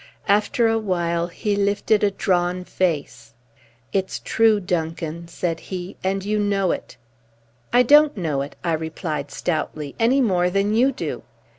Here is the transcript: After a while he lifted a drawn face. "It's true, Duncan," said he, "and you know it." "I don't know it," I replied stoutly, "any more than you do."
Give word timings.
After 0.27 0.67
a 0.67 0.79
while 0.79 1.27
he 1.27 1.55
lifted 1.55 2.03
a 2.03 2.09
drawn 2.09 2.63
face. 2.63 3.35
"It's 3.93 4.17
true, 4.17 4.59
Duncan," 4.59 5.27
said 5.27 5.59
he, 5.59 5.95
"and 6.03 6.25
you 6.25 6.39
know 6.39 6.71
it." 6.71 6.97
"I 7.71 7.83
don't 7.83 8.17
know 8.17 8.41
it," 8.41 8.55
I 8.63 8.73
replied 8.73 9.29
stoutly, 9.29 9.93
"any 9.99 10.19
more 10.19 10.49
than 10.49 10.73
you 10.73 10.91
do." 10.91 11.21